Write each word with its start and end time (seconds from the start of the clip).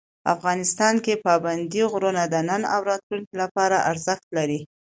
افغانستان 0.33 0.95
کې 1.05 1.21
پابندی 1.25 1.83
غرونه 1.91 2.23
د 2.27 2.35
نن 2.49 2.61
او 2.73 2.81
راتلونکي 2.89 3.35
لپاره 3.43 3.77
ارزښت 3.91 4.25
لري. 4.37 4.59